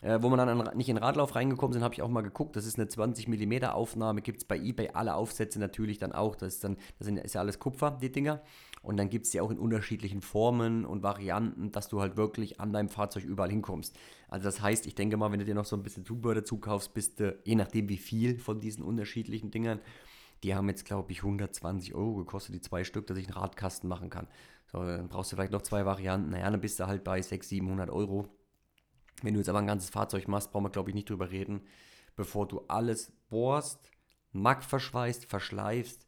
Äh, 0.06 0.22
wo 0.22 0.30
wir 0.30 0.38
dann 0.38 0.50
an, 0.50 0.78
nicht 0.78 0.88
in 0.88 0.98
Radlauf 0.98 1.34
reingekommen 1.34 1.74
sind, 1.74 1.84
habe 1.84 1.96
ich 1.96 2.04
auch 2.04 2.10
mal 2.10 2.22
geguckt. 2.22 2.56
Das 2.56 2.68
ist 2.68 2.78
eine 2.78 2.88
20 2.88 3.28
mm 3.28 3.64
Aufnahme, 3.66 4.22
gibt 4.22 4.38
es 4.38 4.46
bei 4.46 4.56
eBay 4.56 4.90
alle 4.94 5.16
Aufsätze 5.16 5.60
natürlich 5.60 5.98
dann 5.98 6.12
auch. 6.12 6.36
Das 6.36 6.54
ist, 6.54 6.64
dann, 6.64 6.78
das 7.00 7.08
ist 7.08 7.34
ja 7.34 7.42
alles 7.42 7.58
Kupfer, 7.58 7.98
die 8.00 8.12
Dinger. 8.12 8.44
Und 8.84 8.98
dann 8.98 9.10
gibt 9.10 9.26
es 9.26 9.32
die 9.32 9.42
auch 9.42 9.50
in 9.50 9.58
unterschiedlichen 9.58 10.22
Formen 10.22 10.86
und 10.86 11.02
Varianten, 11.02 11.72
dass 11.72 11.90
du 11.90 12.02
halt 12.02 12.18
wirklich 12.18 12.60
an 12.60 12.72
deinem 12.72 12.90
Fahrzeug 12.90 13.24
überall 13.24 13.50
hinkommst. 13.50 13.98
Also 14.28 14.44
das 14.44 14.62
heißt, 14.62 14.86
ich 14.86 14.94
denke 14.94 15.18
mal, 15.18 15.32
wenn 15.32 15.40
du 15.40 15.46
dir 15.46 15.56
noch 15.56 15.66
so 15.66 15.76
ein 15.76 15.82
bisschen 15.82 16.06
Zubehör 16.06 16.36
dazu 16.36 16.60
kaufst, 16.60 16.94
bist 16.94 17.20
du, 17.20 17.36
je 17.44 17.56
nachdem 17.56 17.90
wie 17.90 17.98
viel 17.98 18.38
von 18.38 18.60
diesen 18.60 18.84
unterschiedlichen 18.84 19.50
Dingern, 19.50 19.80
die 20.44 20.54
haben 20.54 20.70
jetzt, 20.70 20.86
glaube 20.86 21.14
ich, 21.14 21.24
120 21.24 21.96
Euro 21.96 22.14
gekostet, 22.14 22.54
die 22.54 22.62
zwei 22.62 22.84
Stück, 22.84 23.08
dass 23.08 23.18
ich 23.18 23.26
einen 23.26 23.38
Radkasten 23.38 23.90
machen 23.90 24.12
kann. 24.12 24.28
So, 24.72 24.84
dann 24.84 25.08
brauchst 25.08 25.32
du 25.32 25.36
vielleicht 25.36 25.52
noch 25.52 25.64
zwei 25.64 25.84
Varianten. 25.84 26.30
Naja, 26.30 26.52
dann 26.52 26.62
bist 26.62 26.80
du 26.80 26.86
halt 26.86 27.04
bei 27.04 27.20
600, 27.24 27.44
700 27.44 27.90
Euro. 27.90 28.28
Wenn 29.22 29.34
du 29.34 29.40
jetzt 29.40 29.50
aber 29.50 29.60
ein 29.60 29.68
ganzes 29.68 29.90
Fahrzeug 29.90 30.28
machst, 30.28 30.52
brauchen 30.52 30.66
wir, 30.66 30.70
glaube 30.70 30.90
ich, 30.90 30.96
nicht 30.96 31.10
drüber 31.10 31.32
reden. 31.32 31.62
Bevor 32.16 32.48
du 32.48 32.62
alles 32.68 33.12
bohrst, 33.30 33.92
Mack 34.32 34.64
verschweißt, 34.64 35.26
verschleifst, 35.26 36.08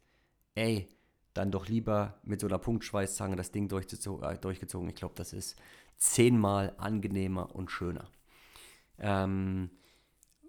ey, 0.56 0.88
dann 1.34 1.52
doch 1.52 1.68
lieber 1.68 2.20
mit 2.24 2.42
so 2.42 2.48
einer 2.48 2.58
Punktschweißzange 2.58 3.36
das 3.36 3.52
Ding 3.52 3.66
äh, 3.66 4.38
durchgezogen. 4.38 4.90
Ich 4.90 4.96
glaube, 4.96 5.16
das 5.16 5.34
ist 5.34 5.56
zehnmal 5.98 6.74
angenehmer 6.78 7.56
und 7.56 7.72
schöner. 7.72 8.10
Ähm, 9.00 9.70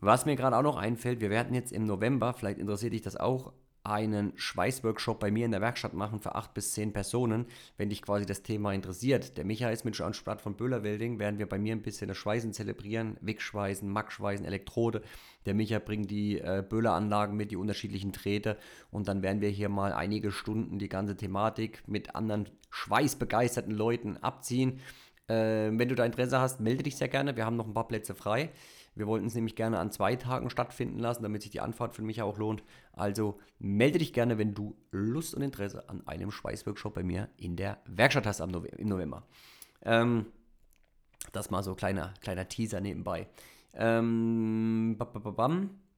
was 0.00 0.26
mir 0.26 0.36
gerade 0.36 0.56
auch 0.56 0.62
noch 0.62 0.76
einfällt, 0.76 1.20
wir 1.20 1.30
werden 1.30 1.54
jetzt 1.54 1.72
im 1.72 1.84
November, 1.84 2.32
vielleicht 2.32 2.58
interessiert 2.58 2.92
dich 2.92 3.02
das 3.02 3.16
auch, 3.16 3.52
einen 3.88 4.32
Schweißworkshop 4.36 5.18
bei 5.18 5.30
mir 5.30 5.44
in 5.44 5.50
der 5.50 5.60
Werkstatt 5.60 5.94
machen 5.94 6.20
für 6.20 6.34
acht 6.34 6.54
bis 6.54 6.72
zehn 6.72 6.92
Personen, 6.92 7.46
wenn 7.76 7.88
dich 7.88 8.02
quasi 8.02 8.26
das 8.26 8.42
Thema 8.42 8.72
interessiert. 8.72 9.36
Der 9.36 9.44
Michael 9.44 9.72
ist 9.72 9.84
mit 9.84 10.00
anstatt 10.00 10.40
von 10.40 10.56
Böhlerwelding, 10.56 11.18
werden 11.18 11.38
wir 11.38 11.48
bei 11.48 11.58
mir 11.58 11.74
ein 11.74 11.82
bisschen 11.82 12.08
das 12.08 12.16
Schweißen 12.16 12.52
zelebrieren, 12.52 13.16
Wickschweißen, 13.20 13.88
Mackschweißen, 13.88 14.46
Elektrode. 14.46 15.02
Der 15.46 15.54
Michael 15.54 15.80
bringt 15.80 16.10
die 16.10 16.38
äh, 16.38 16.62
Böhleranlagen 16.68 17.36
mit, 17.36 17.50
die 17.50 17.56
unterschiedlichen 17.56 18.12
Drähte 18.12 18.58
und 18.90 19.08
dann 19.08 19.22
werden 19.22 19.40
wir 19.40 19.48
hier 19.48 19.68
mal 19.68 19.92
einige 19.92 20.30
Stunden 20.30 20.78
die 20.78 20.88
ganze 20.88 21.16
Thematik 21.16 21.82
mit 21.86 22.14
anderen 22.14 22.48
schweißbegeisterten 22.70 23.72
Leuten 23.72 24.16
abziehen. 24.18 24.80
Äh, 25.28 25.70
wenn 25.72 25.88
du 25.88 25.94
da 25.94 26.04
Interesse 26.04 26.40
hast, 26.40 26.60
melde 26.60 26.82
dich 26.82 26.96
sehr 26.96 27.08
gerne. 27.08 27.36
Wir 27.36 27.44
haben 27.46 27.56
noch 27.56 27.66
ein 27.66 27.74
paar 27.74 27.88
Plätze 27.88 28.14
frei. 28.14 28.50
Wir 28.98 29.06
wollten 29.06 29.26
es 29.26 29.34
nämlich 29.34 29.54
gerne 29.54 29.78
an 29.78 29.92
zwei 29.92 30.16
Tagen 30.16 30.50
stattfinden 30.50 30.98
lassen, 30.98 31.22
damit 31.22 31.42
sich 31.42 31.52
die 31.52 31.60
Anfahrt 31.60 31.94
für 31.94 32.02
mich 32.02 32.20
auch 32.20 32.36
lohnt. 32.36 32.64
Also 32.92 33.38
melde 33.58 33.98
dich 33.98 34.12
gerne, 34.12 34.38
wenn 34.38 34.54
du 34.54 34.76
Lust 34.90 35.34
und 35.34 35.42
Interesse 35.42 35.88
an 35.88 36.06
einem 36.06 36.30
Schweißworkshop 36.30 36.94
bei 36.94 37.04
mir 37.04 37.28
in 37.36 37.56
der 37.56 37.78
Werkstatt 37.86 38.26
hast 38.26 38.40
im 38.40 38.50
November. 38.50 39.22
Ähm, 39.82 40.26
das 41.32 41.50
mal 41.50 41.62
so 41.62 41.74
kleiner, 41.74 42.12
kleiner 42.20 42.48
Teaser 42.48 42.80
nebenbei. 42.80 43.28
Ähm, 43.72 44.96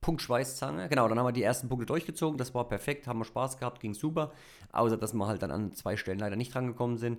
Punkt 0.01 0.23
Schweißzange. 0.23 0.89
Genau, 0.89 1.09
dann 1.09 1.19
haben 1.19 1.27
wir 1.27 1.33
die 1.33 1.43
ersten 1.43 1.69
Punkte 1.69 1.87
durchgezogen. 1.87 2.39
Das 2.39 2.55
war 2.55 2.69
perfekt, 2.69 3.07
haben 3.07 3.19
wir 3.19 3.25
Spaß 3.25 3.59
gehabt, 3.59 3.81
ging 3.81 3.95
super. 3.95 4.33
Außer, 4.73 4.97
dass 4.97 5.13
wir 5.13 5.27
halt 5.27 5.43
dann 5.43 5.51
an 5.51 5.73
zwei 5.75 5.97
Stellen 5.97 6.19
leider 6.19 6.37
nicht 6.37 6.55
drangekommen 6.55 6.97
sind. 6.97 7.19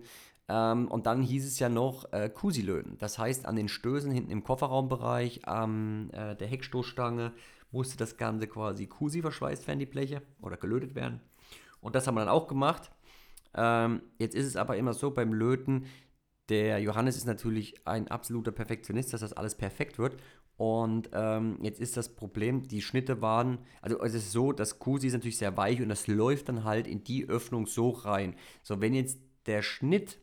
Ähm, 0.51 0.89
und 0.89 1.05
dann 1.05 1.21
hieß 1.21 1.47
es 1.47 1.59
ja 1.59 1.69
noch 1.69 2.11
äh, 2.11 2.29
Kusilöten. 2.29 2.97
Das 2.97 3.17
heißt, 3.17 3.45
an 3.45 3.55
den 3.55 3.69
Stößen 3.69 4.11
hinten 4.11 4.31
im 4.31 4.43
Kofferraumbereich, 4.43 5.47
an 5.47 6.09
äh, 6.09 6.35
der 6.35 6.47
Heckstoßstange, 6.47 7.31
musste 7.71 7.97
das 7.97 8.17
Ganze 8.17 8.47
quasi 8.47 8.87
Kusi 8.87 9.21
verschweißt 9.21 9.65
werden, 9.67 9.79
die 9.79 9.85
Bleche, 9.85 10.21
oder 10.41 10.57
gelötet 10.57 10.93
werden. 10.93 11.21
Und 11.79 11.95
das 11.95 12.05
haben 12.05 12.15
wir 12.15 12.19
dann 12.21 12.29
auch 12.29 12.47
gemacht. 12.47 12.91
Ähm, 13.55 14.01
jetzt 14.19 14.35
ist 14.35 14.45
es 14.45 14.57
aber 14.57 14.75
immer 14.75 14.93
so 14.93 15.11
beim 15.11 15.33
Löten, 15.33 15.85
der 16.49 16.79
Johannes 16.79 17.15
ist 17.15 17.27
natürlich 17.27 17.87
ein 17.87 18.09
absoluter 18.09 18.51
Perfektionist, 18.51 19.13
dass 19.13 19.21
das 19.21 19.31
alles 19.31 19.55
perfekt 19.55 19.99
wird. 19.99 20.17
Und 20.57 21.09
ähm, 21.13 21.59
jetzt 21.61 21.79
ist 21.79 21.95
das 21.95 22.09
Problem, 22.09 22.67
die 22.67 22.81
Schnitte 22.81 23.21
waren, 23.21 23.59
also 23.81 24.01
es 24.01 24.13
ist 24.13 24.33
so, 24.33 24.51
das 24.51 24.79
Kusi 24.79 25.07
ist 25.07 25.13
natürlich 25.13 25.37
sehr 25.37 25.55
weich 25.55 25.81
und 25.81 25.87
das 25.87 26.07
läuft 26.07 26.49
dann 26.49 26.65
halt 26.65 26.87
in 26.87 27.05
die 27.05 27.29
Öffnung 27.29 27.67
so 27.67 27.91
rein. 27.91 28.35
So, 28.63 28.81
wenn 28.81 28.93
jetzt 28.93 29.19
der 29.45 29.61
Schnitt 29.61 30.19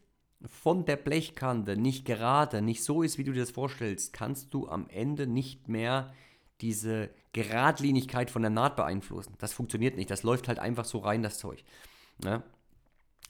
von 0.46 0.84
der 0.84 0.96
Blechkante 0.96 1.76
nicht 1.76 2.04
gerade, 2.04 2.62
nicht 2.62 2.84
so 2.84 3.02
ist, 3.02 3.18
wie 3.18 3.24
du 3.24 3.32
dir 3.32 3.40
das 3.40 3.50
vorstellst, 3.50 4.12
kannst 4.12 4.54
du 4.54 4.68
am 4.68 4.88
Ende 4.88 5.26
nicht 5.26 5.68
mehr 5.68 6.12
diese 6.60 7.10
Geradlinigkeit 7.32 8.30
von 8.30 8.42
der 8.42 8.50
Naht 8.50 8.76
beeinflussen. 8.76 9.34
Das 9.38 9.52
funktioniert 9.52 9.96
nicht. 9.96 10.10
Das 10.10 10.22
läuft 10.22 10.48
halt 10.48 10.58
einfach 10.58 10.84
so 10.84 10.98
rein, 10.98 11.22
das 11.22 11.38
Zeug. 11.38 11.64
Ne? 12.22 12.42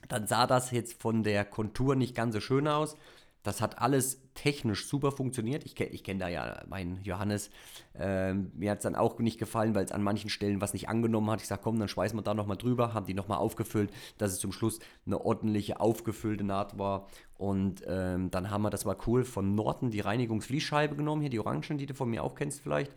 dann 0.06 0.26
sah 0.26 0.46
das 0.46 0.70
jetzt 0.70 1.00
von 1.00 1.22
der 1.24 1.44
Kontur 1.44 1.96
nicht 1.96 2.14
ganz 2.14 2.34
so 2.34 2.40
schön 2.40 2.68
aus. 2.68 2.96
Das 3.42 3.60
hat 3.60 3.80
alles 3.80 4.20
technisch 4.34 4.86
super 4.86 5.12
funktioniert. 5.12 5.64
Ich, 5.64 5.78
ich 5.80 6.04
kenne 6.04 6.20
da 6.20 6.28
ja 6.28 6.62
meinen 6.68 7.02
Johannes. 7.02 7.50
Ähm, 7.94 8.50
mir 8.54 8.70
hat 8.70 8.78
es 8.78 8.82
dann 8.82 8.94
auch 8.94 9.18
nicht 9.18 9.38
gefallen, 9.38 9.74
weil 9.74 9.84
es 9.84 9.92
an 9.92 10.02
manchen 10.02 10.28
Stellen 10.28 10.60
was 10.60 10.72
nicht 10.72 10.88
angenommen 10.88 11.30
hat. 11.30 11.40
Ich 11.40 11.46
sage, 11.46 11.62
komm, 11.62 11.78
dann 11.78 11.88
schweißen 11.88 12.18
wir 12.18 12.22
da 12.22 12.34
nochmal 12.34 12.56
drüber, 12.56 12.94
haben 12.94 13.06
die 13.06 13.14
nochmal 13.14 13.38
aufgefüllt, 13.38 13.90
dass 14.18 14.32
es 14.32 14.38
zum 14.38 14.52
Schluss 14.52 14.80
eine 15.06 15.20
ordentliche, 15.24 15.80
aufgefüllte 15.80 16.44
Naht 16.44 16.78
war. 16.78 17.06
Und 17.36 17.82
ähm, 17.86 18.30
dann 18.30 18.50
haben 18.50 18.62
wir, 18.62 18.70
das 18.70 18.84
war 18.84 18.96
cool, 19.06 19.24
von 19.24 19.54
Norton 19.54 19.90
die 19.90 20.00
Reinigungsfließscheibe 20.00 20.96
genommen, 20.96 21.22
hier 21.22 21.30
die 21.30 21.40
Orangen, 21.40 21.78
die 21.78 21.86
du 21.86 21.94
von 21.94 22.10
mir 22.10 22.24
auch 22.24 22.34
kennst 22.34 22.60
vielleicht, 22.60 22.92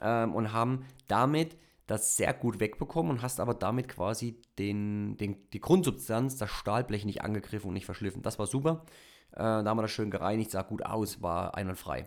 ähm, 0.00 0.34
und 0.34 0.52
haben 0.52 0.84
damit 1.08 1.56
das 1.86 2.16
sehr 2.16 2.32
gut 2.32 2.60
wegbekommen 2.60 3.10
und 3.10 3.22
hast 3.22 3.40
aber 3.40 3.54
damit 3.54 3.88
quasi 3.88 4.40
den, 4.58 5.16
den, 5.16 5.36
die 5.52 5.60
Grundsubstanz, 5.60 6.36
das 6.36 6.50
Stahlblech 6.50 7.04
nicht 7.04 7.22
angegriffen 7.22 7.68
und 7.68 7.74
nicht 7.74 7.86
verschliffen. 7.86 8.22
Das 8.22 8.38
war 8.38 8.46
super. 8.46 8.84
Äh, 9.32 9.38
da 9.38 9.64
haben 9.64 9.78
wir 9.78 9.82
das 9.82 9.90
schön 9.90 10.10
gereinigt, 10.10 10.50
sah 10.50 10.62
gut 10.62 10.84
aus, 10.84 11.22
war 11.22 11.54
einwandfrei. 11.56 12.06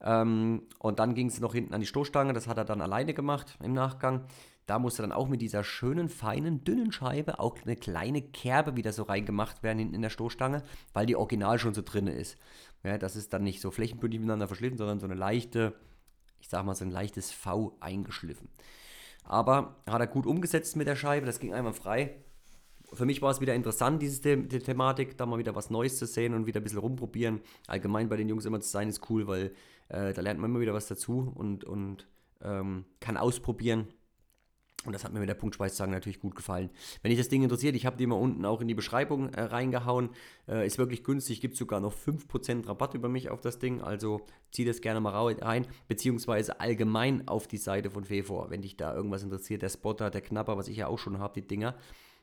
Ähm, 0.00 0.62
und 0.78 0.98
dann 0.98 1.14
ging 1.14 1.28
es 1.28 1.40
noch 1.40 1.54
hinten 1.54 1.74
an 1.74 1.80
die 1.80 1.86
Stoßstange, 1.86 2.32
das 2.32 2.46
hat 2.46 2.56
er 2.56 2.64
dann 2.64 2.80
alleine 2.80 3.14
gemacht 3.14 3.58
im 3.62 3.72
Nachgang. 3.72 4.26
Da 4.66 4.78
musste 4.78 5.00
dann 5.00 5.12
auch 5.12 5.28
mit 5.28 5.40
dieser 5.40 5.64
schönen, 5.64 6.10
feinen, 6.10 6.62
dünnen 6.62 6.92
Scheibe 6.92 7.40
auch 7.40 7.56
eine 7.62 7.74
kleine 7.74 8.20
Kerbe 8.20 8.76
wieder 8.76 8.92
so 8.92 9.04
reingemacht 9.04 9.62
werden 9.62 9.78
hinten 9.78 9.94
in 9.94 10.02
der 10.02 10.10
Stoßstange, 10.10 10.62
weil 10.92 11.06
die 11.06 11.16
original 11.16 11.58
schon 11.58 11.72
so 11.72 11.80
drin 11.80 12.06
ist. 12.06 12.36
Ja, 12.84 12.98
das 12.98 13.16
ist 13.16 13.32
dann 13.32 13.44
nicht 13.44 13.62
so 13.62 13.70
flächenbündig 13.70 14.20
miteinander 14.20 14.46
verschliffen, 14.46 14.76
sondern 14.76 15.00
so 15.00 15.06
eine 15.06 15.14
leichte, 15.14 15.74
ich 16.40 16.48
sag 16.48 16.66
mal 16.66 16.74
so 16.74 16.84
ein 16.84 16.90
leichtes 16.90 17.32
V 17.32 17.76
eingeschliffen. 17.80 18.50
Aber 19.24 19.76
hat 19.88 20.00
er 20.00 20.06
gut 20.06 20.26
umgesetzt 20.26 20.76
mit 20.76 20.86
der 20.86 20.96
Scheibe, 20.96 21.26
das 21.26 21.40
ging 21.40 21.54
einmal 21.54 21.72
frei 21.72 22.14
für 22.92 23.04
mich 23.04 23.22
war 23.22 23.30
es 23.30 23.40
wieder 23.40 23.54
interessant, 23.54 24.02
diese 24.02 24.22
The 24.22 24.48
die 24.48 24.58
Thematik, 24.60 25.16
da 25.16 25.26
mal 25.26 25.38
wieder 25.38 25.54
was 25.54 25.70
Neues 25.70 25.98
zu 25.98 26.06
sehen 26.06 26.34
und 26.34 26.46
wieder 26.46 26.60
ein 26.60 26.64
bisschen 26.64 26.78
rumprobieren. 26.78 27.40
Allgemein 27.66 28.08
bei 28.08 28.16
den 28.16 28.28
Jungs 28.28 28.44
immer 28.44 28.60
zu 28.60 28.68
sein 28.68 28.88
ist 28.88 29.08
cool, 29.10 29.26
weil 29.26 29.52
äh, 29.88 30.12
da 30.12 30.22
lernt 30.22 30.40
man 30.40 30.50
immer 30.50 30.60
wieder 30.60 30.74
was 30.74 30.86
dazu 30.86 31.32
und, 31.34 31.64
und 31.64 32.06
ähm, 32.42 32.84
kann 33.00 33.16
ausprobieren. 33.16 33.88
Und 34.84 34.92
das 34.92 35.02
hat 35.04 35.12
mir 35.12 35.18
mit 35.18 35.28
der 35.28 35.34
Punktspeiszange 35.34 35.92
natürlich 35.92 36.20
gut 36.20 36.36
gefallen. 36.36 36.70
Wenn 37.02 37.10
dich 37.10 37.18
das 37.18 37.28
Ding 37.28 37.42
interessiert, 37.42 37.74
ich 37.74 37.84
habe 37.84 37.96
die 37.96 38.06
mal 38.06 38.14
unten 38.14 38.44
auch 38.44 38.60
in 38.60 38.68
die 38.68 38.74
Beschreibung 38.74 39.28
äh, 39.30 39.42
reingehauen. 39.42 40.10
Äh, 40.46 40.66
ist 40.66 40.78
wirklich 40.78 41.02
günstig, 41.02 41.40
gibt 41.40 41.56
sogar 41.56 41.80
noch 41.80 41.92
5% 41.92 42.68
Rabatt 42.68 42.94
über 42.94 43.08
mich 43.08 43.28
auf 43.28 43.40
das 43.40 43.58
Ding. 43.58 43.80
Also 43.82 44.20
zieh 44.52 44.64
das 44.64 44.80
gerne 44.80 45.00
mal 45.00 45.34
rein, 45.40 45.66
beziehungsweise 45.88 46.60
allgemein 46.60 47.26
auf 47.26 47.48
die 47.48 47.56
Seite 47.56 47.90
von 47.90 48.04
Fefor, 48.04 48.50
wenn 48.50 48.62
dich 48.62 48.76
da 48.76 48.94
irgendwas 48.94 49.24
interessiert. 49.24 49.62
Der 49.62 49.68
Spotter, 49.68 50.10
der 50.10 50.20
Knapper, 50.20 50.56
was 50.56 50.68
ich 50.68 50.76
ja 50.76 50.86
auch 50.86 50.98
schon 50.98 51.18
habe, 51.18 51.40
die 51.40 51.46
Dinger. 51.46 51.74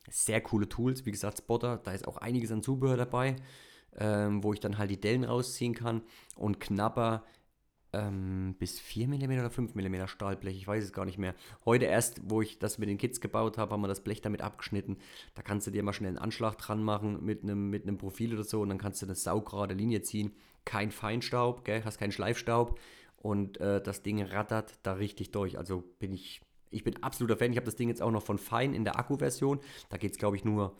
Sehr 0.10 0.42
coole 0.42 0.70
Tools, 0.70 1.06
wie 1.06 1.12
gesagt, 1.12 1.40
Spotter, 1.40 1.78
da 1.78 1.92
ist 1.92 2.08
auch 2.08 2.18
einiges 2.18 2.52
an 2.52 2.64
Zubehör 2.64 2.98
dabei, 2.98 3.36
ähm, 3.98 4.44
wo 4.44 4.54
ich 4.54 4.60
dann 4.60 4.78
halt 4.78 4.92
die 4.92 5.00
Dellen 5.00 5.24
rausziehen 5.24 5.74
kann 5.74 6.02
und 6.36 6.60
knapper 6.60 7.24
ähm, 7.96 8.56
bis 8.60 8.80
4 8.80 9.08
mm 9.08 9.32
oder 9.40 9.50
5 9.50 9.74
mm 9.74 10.08
Stahlblech, 10.08 10.58
ich 10.58 10.68
weiß 10.68 10.84
es 10.84 10.94
gar 10.94 11.06
nicht 11.06 11.18
mehr. 11.18 11.34
Heute 11.64 11.86
erst, 11.86 12.22
wo 12.30 12.42
ich 12.42 12.60
das 12.60 12.78
mit 12.78 12.90
den 12.90 12.98
Kids 12.98 13.22
gebaut 13.22 13.58
habe, 13.58 13.72
haben 13.72 13.82
wir 13.82 13.88
das 13.88 14.04
Blech 14.04 14.22
damit 14.22 14.42
abgeschnitten. 14.42 14.98
Da 15.34 15.42
kannst 15.42 15.68
du 15.68 15.72
dir 15.72 15.84
mal 15.84 15.94
schnell 15.94 16.10
einen 16.10 16.18
Anschlag 16.18 16.58
dran 16.58 16.84
machen 16.84 17.24
mit 17.24 17.44
einem, 17.44 17.70
mit 17.70 17.84
einem 17.84 17.98
Profil 17.98 18.34
oder 18.34 18.44
so 18.44 18.62
und 18.62 18.70
dann 18.70 18.78
kannst 18.78 19.02
du 19.02 19.06
eine 19.06 19.16
saugrade 19.16 19.74
Linie 19.74 20.02
ziehen. 20.02 20.34
Kein 20.66 20.92
Feinstaub, 20.92 21.64
gell? 21.64 21.84
hast 21.86 22.00
keinen 22.00 22.12
Schleifstaub 22.12 22.80
und 23.18 23.60
äh, 23.62 23.82
das 23.82 24.04
Ding 24.04 24.22
rattert 24.22 24.74
da 24.84 24.94
richtig 24.94 25.32
durch. 25.32 25.58
Also 25.58 25.84
bin 26.00 26.12
ich 26.12 26.42
ich 26.76 26.84
bin 26.84 27.02
absoluter 27.02 27.38
Fan. 27.38 27.52
Ich 27.52 27.58
habe 27.58 27.66
das 27.66 27.76
Ding 27.76 27.88
jetzt 27.88 28.02
auch 28.02 28.12
noch 28.12 28.24
von 28.24 28.38
Fein 28.38 28.74
in 28.74 28.84
der 28.84 29.00
Akku-Version. 29.00 29.60
Da 29.90 29.98
geht 29.98 30.12
es, 30.12 30.18
glaube 30.18 30.36
ich, 30.36 30.44
nur 30.44 30.78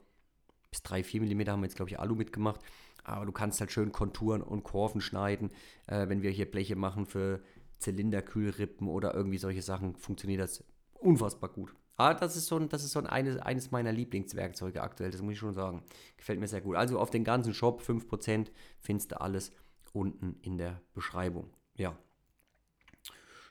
bis 0.70 0.84
3, 0.84 1.04
4 1.04 1.22
mm 1.22 1.48
haben 1.48 1.62
wir 1.62 1.68
jetzt, 1.68 1.78
glaube 1.78 1.90
ich, 1.90 2.00
Alu 2.00 2.16
mitgemacht. 2.16 2.60
Aber 3.06 3.26
du 3.26 3.32
kannst 3.32 3.62
halt 3.62 3.72
schön 3.72 3.94
Konturen 3.94 4.42
und 4.42 4.64
Kurven 4.64 5.00
schneiden. 5.00 5.52
Äh, 5.88 6.10
wenn 6.10 6.22
wir 6.22 6.32
hier 6.32 6.52
Bleche 6.52 6.76
machen 6.76 7.06
für 7.06 7.42
Zylinderkühlrippen 7.80 8.90
oder 8.90 9.14
irgendwie 9.14 9.38
solche 9.38 9.62
Sachen, 9.62 9.96
funktioniert 9.96 10.42
das 10.42 10.66
unfassbar 10.96 11.50
gut. 11.50 11.74
Aber 11.96 12.14
das 12.20 12.36
ist 12.36 12.48
so, 12.48 12.58
ein, 12.58 12.68
das 12.68 12.84
ist 12.84 12.92
so 12.92 13.00
ein 13.00 13.08
eines, 13.08 13.38
eines 13.38 13.72
meiner 13.72 13.94
Lieblingswerkzeuge 13.94 14.82
aktuell, 14.82 15.12
das 15.12 15.22
muss 15.22 15.34
ich 15.34 15.40
schon 15.40 15.54
sagen. 15.54 15.82
Gefällt 16.18 16.42
mir 16.42 16.48
sehr 16.48 16.60
gut. 16.60 16.76
Also 16.76 17.00
auf 17.00 17.10
den 17.10 17.24
ganzen 17.24 17.54
Shop 17.54 17.82
5% 17.82 18.48
findest 18.82 19.14
du 19.14 19.22
alles 19.22 19.54
unten 19.94 20.36
in 20.42 20.58
der 20.58 20.82
Beschreibung. 20.94 21.52
Ja. 21.76 21.98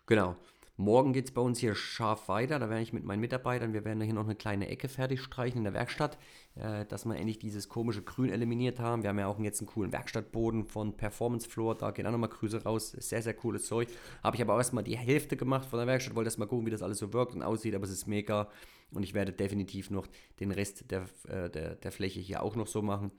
Genau. 0.06 0.36
Morgen 0.76 1.12
geht 1.12 1.26
es 1.26 1.30
bei 1.30 1.40
uns 1.40 1.60
hier 1.60 1.76
scharf 1.76 2.28
weiter. 2.28 2.58
Da 2.58 2.68
werde 2.68 2.82
ich 2.82 2.92
mit 2.92 3.04
meinen 3.04 3.20
Mitarbeitern, 3.20 3.72
wir 3.72 3.84
werden 3.84 4.02
hier 4.02 4.12
noch 4.12 4.24
eine 4.24 4.34
kleine 4.34 4.68
Ecke 4.68 4.88
fertig 4.88 5.22
streichen 5.22 5.58
in 5.58 5.64
der 5.64 5.72
Werkstatt, 5.72 6.18
äh, 6.56 6.84
dass 6.86 7.04
wir 7.04 7.14
endlich 7.14 7.38
dieses 7.38 7.68
komische 7.68 8.02
Grün 8.02 8.28
eliminiert 8.28 8.80
haben. 8.80 9.04
Wir 9.04 9.10
haben 9.10 9.18
ja 9.20 9.28
auch 9.28 9.38
jetzt 9.38 9.60
einen 9.60 9.68
coolen 9.68 9.92
Werkstattboden 9.92 10.64
von 10.64 10.96
Performance 10.96 11.48
Floor. 11.48 11.76
Da 11.76 11.92
gehen 11.92 12.08
auch 12.08 12.10
nochmal 12.10 12.28
Grüße 12.28 12.64
raus. 12.64 12.90
Sehr, 12.90 13.22
sehr 13.22 13.34
cooles 13.34 13.66
Zeug. 13.66 13.88
Habe 14.24 14.34
ich 14.34 14.42
aber 14.42 14.54
auch 14.54 14.58
erstmal 14.58 14.82
die 14.82 14.98
Hälfte 14.98 15.36
gemacht 15.36 15.64
von 15.64 15.78
der 15.78 15.86
Werkstatt. 15.86 16.16
Wollte 16.16 16.26
erstmal 16.26 16.48
gucken, 16.48 16.66
wie 16.66 16.70
das 16.70 16.82
alles 16.82 16.98
so 16.98 17.12
wirkt 17.12 17.34
und 17.36 17.44
aussieht. 17.44 17.76
Aber 17.76 17.84
es 17.84 17.92
ist 17.92 18.08
mega. 18.08 18.48
Und 18.90 19.04
ich 19.04 19.14
werde 19.14 19.32
definitiv 19.32 19.90
noch 19.90 20.08
den 20.40 20.50
Rest 20.50 20.90
der, 20.90 21.04
äh, 21.28 21.50
der, 21.50 21.76
der 21.76 21.92
Fläche 21.92 22.18
hier 22.18 22.42
auch 22.42 22.56
noch 22.56 22.66
so 22.66 22.82
machen. 22.82 23.12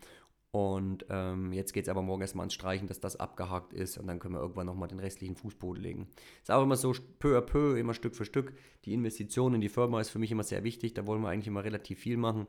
Und 0.56 1.06
ähm, 1.10 1.52
jetzt 1.52 1.74
geht 1.74 1.84
es 1.84 1.90
aber 1.90 2.02
morgen 2.02 2.22
erstmal 2.22 2.44
ans 2.44 2.54
Streichen, 2.54 2.88
dass 2.88 3.02
das 3.02 3.18
abgehakt 3.18 3.74
ist 3.74 3.98
und 3.98 4.08
dann 4.08 4.20
können 4.20 4.36
wir 4.36 4.40
irgendwann 4.40 4.68
nochmal 4.68 4.88
den 4.88 5.02
restlichen 5.02 5.36
Fußboden 5.36 5.84
legen. 5.84 6.08
Ist 6.42 6.50
auch 6.50 6.64
immer 6.64 6.78
so 6.78 6.94
peu 7.20 7.38
à 7.38 7.42
peu, 7.42 7.78
immer 7.78 7.94
Stück 7.94 8.16
für 8.16 8.24
Stück. 8.24 8.54
Die 8.86 8.94
Investition 8.94 9.54
in 9.54 9.60
die 9.60 9.68
Firma 9.68 10.00
ist 10.00 10.12
für 10.12 10.20
mich 10.20 10.32
immer 10.32 10.46
sehr 10.46 10.64
wichtig, 10.64 10.94
da 10.94 11.06
wollen 11.06 11.22
wir 11.22 11.28
eigentlich 11.28 11.48
immer 11.48 11.66
relativ 11.66 12.00
viel 12.00 12.16
machen 12.16 12.48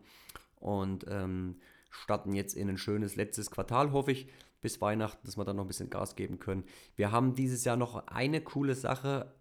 und 0.61 1.05
ähm, 1.09 1.57
starten 1.91 2.33
jetzt 2.33 2.55
in 2.55 2.69
ein 2.69 2.79
schönes 2.79 3.17
letztes 3.17 3.51
Quartal, 3.51 3.91
hoffe 3.91 4.13
ich, 4.13 4.29
bis 4.61 4.81
Weihnachten, 4.81 5.27
dass 5.27 5.37
wir 5.37 5.45
dann 5.45 5.57
noch 5.57 5.65
ein 5.65 5.67
bisschen 5.69 5.91
Gas 5.91 6.15
geben 6.15 6.39
können. 6.39 6.63
Wir 6.95 7.11
haben 7.11 7.35
dieses 7.35 7.65
Jahr 7.65 7.77
noch 7.77 8.07
eine 8.07 8.41
coole 8.41 8.77
Sache, 8.77 9.35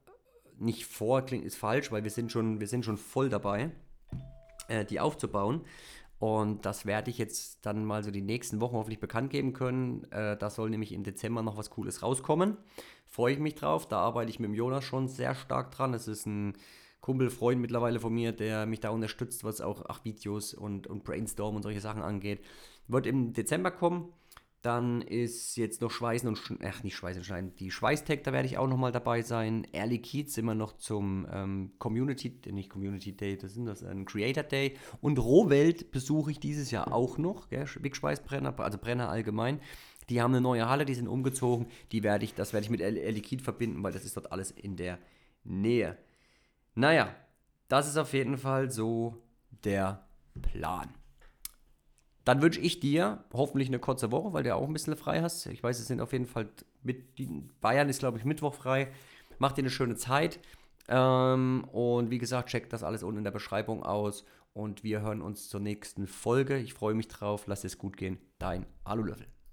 nicht 0.57 0.87
vor, 0.87 1.21
klingt 1.21 1.45
ist 1.45 1.55
falsch, 1.55 1.91
weil 1.91 2.03
wir 2.03 2.09
sind 2.09 2.31
schon, 2.31 2.59
wir 2.59 2.67
sind 2.67 2.83
schon 2.83 2.97
voll 2.97 3.29
dabei, 3.29 3.69
äh, 4.69 4.85
die 4.85 4.99
aufzubauen. 4.99 5.61
Und 6.17 6.65
das 6.65 6.85
werde 6.85 7.11
ich 7.11 7.17
jetzt 7.17 7.65
dann 7.65 7.83
mal 7.83 8.03
so 8.03 8.09
die 8.11 8.21
nächsten 8.21 8.61
Wochen 8.61 8.75
hoffentlich 8.75 8.99
bekannt 8.99 9.29
geben 9.31 9.53
können. 9.53 10.09
Äh, 10.11 10.37
da 10.37 10.49
soll 10.49 10.69
nämlich 10.69 10.93
im 10.93 11.03
Dezember 11.03 11.41
noch 11.41 11.57
was 11.57 11.69
Cooles 11.69 12.01
rauskommen. 12.01 12.57
Freue 13.05 13.33
ich 13.33 13.39
mich 13.39 13.55
drauf. 13.55 13.87
Da 13.87 13.99
arbeite 13.99 14.29
ich 14.29 14.39
mit 14.39 14.49
dem 14.49 14.55
Jonas 14.55 14.85
schon 14.85 15.07
sehr 15.07 15.35
stark 15.35 15.71
dran. 15.71 15.93
Es 15.93 16.07
ist 16.07 16.25
ein 16.25 16.53
Kumpel, 17.01 17.29
Freund 17.29 17.61
mittlerweile 17.61 17.99
von 17.99 18.13
mir, 18.13 18.31
der 18.31 18.65
mich 18.65 18.79
da 18.79 18.89
unterstützt, 18.89 19.43
was 19.43 19.61
auch 19.61 19.83
ach, 19.87 20.05
Videos 20.05 20.53
und, 20.53 20.87
und 20.87 21.03
Brainstorm 21.03 21.55
und 21.55 21.63
solche 21.63 21.81
Sachen 21.81 22.01
angeht. 22.01 22.43
Wird 22.87 23.05
im 23.05 23.33
Dezember 23.33 23.71
kommen. 23.71 24.11
Dann 24.65 25.03
ist 25.03 25.57
jetzt 25.57 25.81
noch 25.81 25.91
Schweißen 25.91 26.27
und 26.27 26.37
Schneiden, 26.37 26.65
ach 26.67 26.81
nicht 26.81 26.95
Schweißen 26.95 27.19
und 27.19 27.25
Schneiden, 27.25 27.55
die 27.57 27.69
Schweißtech, 27.69 28.23
da 28.23 28.33
werde 28.33 28.47
ich 28.47 28.57
auch 28.57 28.67
nochmal 28.67 28.91
dabei 28.91 29.21
sein. 29.21 29.67
Early 29.73 29.99
Kids 29.99 30.39
immer 30.39 30.55
noch 30.55 30.73
zum 30.77 31.27
ähm, 31.31 31.73
Community, 31.77 32.41
nicht 32.51 32.71
Community 32.71 33.15
Day, 33.15 33.37
das 33.37 33.53
sind 33.53 33.67
das, 33.67 33.83
ein 33.83 34.05
Creator 34.05 34.41
Day. 34.41 34.75
Und 35.01 35.19
Rohwelt 35.19 35.91
besuche 35.91 36.31
ich 36.31 36.39
dieses 36.39 36.71
Jahr 36.71 36.91
auch 36.91 37.19
noch, 37.19 37.49
gell? 37.49 37.67
Big 37.79 37.95
Schweißbrenner, 37.95 38.59
also 38.59 38.79
Brenner 38.79 39.07
allgemein. 39.09 39.59
Die 40.09 40.19
haben 40.19 40.33
eine 40.33 40.41
neue 40.41 40.67
Halle, 40.67 40.85
die 40.85 40.95
sind 40.95 41.07
umgezogen. 41.07 41.67
Die 41.91 42.01
werde 42.01 42.25
ich, 42.25 42.33
das 42.33 42.51
werde 42.51 42.63
ich 42.63 42.71
mit 42.71 42.81
Early 42.81 43.21
Kid 43.21 43.43
verbinden, 43.43 43.83
weil 43.83 43.93
das 43.93 44.03
ist 44.03 44.17
dort 44.17 44.31
alles 44.31 44.49
in 44.49 44.77
der 44.77 44.97
Nähe. 45.43 45.95
Naja, 46.73 47.15
das 47.67 47.87
ist 47.87 47.97
auf 47.97 48.13
jeden 48.13 48.39
Fall 48.39 48.71
so 48.71 49.21
der 49.63 50.07
Plan. 50.41 50.89
Dann 52.25 52.41
wünsche 52.41 52.59
ich 52.59 52.79
dir 52.79 53.23
hoffentlich 53.31 53.69
eine 53.69 53.79
kurze 53.79 54.11
Woche, 54.11 54.33
weil 54.33 54.43
du 54.43 54.49
ja 54.49 54.55
auch 54.55 54.67
ein 54.67 54.73
bisschen 54.73 54.95
frei 54.97 55.21
hast. 55.21 55.45
Ich 55.45 55.63
weiß, 55.63 55.79
es 55.79 55.87
sind 55.87 56.01
auf 56.01 56.11
jeden 56.11 56.25
Fall 56.25 56.49
mit 56.83 57.15
Bayern 57.61 57.87
ist, 57.87 57.99
glaube 57.99 58.17
ich, 58.17 58.25
Mittwoch 58.25 58.55
frei. 58.55 58.91
Mach 59.37 59.51
dir 59.51 59.61
eine 59.61 59.69
schöne 59.69 59.95
Zeit. 59.95 60.39
Ähm, 60.87 61.65
und 61.71 62.09
wie 62.09 62.17
gesagt, 62.17 62.49
check 62.49 62.69
das 62.69 62.83
alles 62.83 63.03
unten 63.03 63.19
in 63.19 63.23
der 63.23 63.31
Beschreibung 63.31 63.83
aus. 63.83 64.25
Und 64.53 64.83
wir 64.83 65.01
hören 65.01 65.21
uns 65.21 65.49
zur 65.49 65.59
nächsten 65.59 66.07
Folge. 66.07 66.57
Ich 66.57 66.73
freue 66.73 66.95
mich 66.95 67.07
drauf. 67.07 67.43
Lass 67.45 67.63
es 67.63 67.77
gut 67.77 67.95
gehen. 67.95 68.17
Dein 68.39 68.65
Alulöffel. 68.83 69.34